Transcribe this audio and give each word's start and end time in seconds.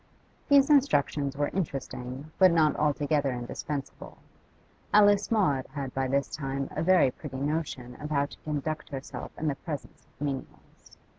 These 0.49 0.71
instructions 0.71 1.37
were 1.37 1.49
interesting, 1.49 2.31
but 2.39 2.49
not 2.51 2.75
altogether 2.75 3.31
indispensable; 3.33 4.17
Alice 4.91 5.29
Maud 5.29 5.67
had 5.75 5.93
by 5.93 6.07
this 6.07 6.27
time 6.27 6.69
a 6.71 6.81
very 6.81 7.11
pretty 7.11 7.37
notion 7.37 7.93
of 8.01 8.09
how 8.09 8.25
to 8.25 8.37
conduct 8.39 8.89
herself 8.89 9.31
in 9.37 9.47
the 9.47 9.53
presence 9.53 10.07
of 10.07 10.25
menials. 10.25 10.97